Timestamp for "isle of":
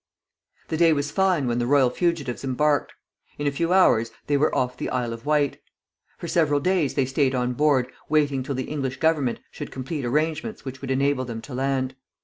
4.89-5.27